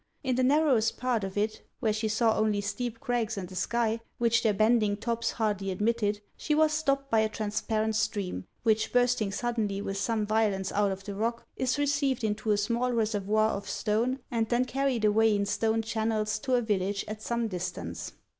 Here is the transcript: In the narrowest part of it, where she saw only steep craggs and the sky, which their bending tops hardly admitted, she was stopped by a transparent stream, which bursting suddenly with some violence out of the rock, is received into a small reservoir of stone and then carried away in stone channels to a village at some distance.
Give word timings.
In 0.23 0.35
the 0.35 0.41
narrowest 0.41 0.97
part 0.97 1.23
of 1.23 1.37
it, 1.37 1.61
where 1.79 1.93
she 1.93 2.07
saw 2.07 2.35
only 2.35 2.59
steep 2.59 2.99
craggs 2.99 3.37
and 3.37 3.47
the 3.47 3.55
sky, 3.55 3.99
which 4.17 4.41
their 4.41 4.51
bending 4.51 4.97
tops 4.97 5.33
hardly 5.33 5.69
admitted, 5.69 6.21
she 6.35 6.55
was 6.55 6.73
stopped 6.73 7.11
by 7.11 7.19
a 7.19 7.29
transparent 7.29 7.95
stream, 7.95 8.47
which 8.63 8.91
bursting 8.91 9.31
suddenly 9.31 9.79
with 9.79 9.97
some 9.97 10.25
violence 10.25 10.71
out 10.71 10.91
of 10.91 11.03
the 11.03 11.13
rock, 11.13 11.45
is 11.55 11.77
received 11.77 12.23
into 12.23 12.49
a 12.49 12.57
small 12.57 12.91
reservoir 12.91 13.51
of 13.51 13.69
stone 13.69 14.17
and 14.31 14.49
then 14.49 14.65
carried 14.65 15.05
away 15.05 15.35
in 15.35 15.45
stone 15.45 15.83
channels 15.83 16.39
to 16.39 16.55
a 16.55 16.63
village 16.63 17.05
at 17.07 17.21
some 17.21 17.47
distance. 17.47 18.13